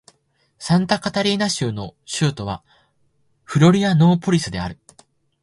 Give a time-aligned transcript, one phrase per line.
[0.57, 2.63] サンタカタリーナ州の州都は
[3.43, 4.79] フロリアノーポリスである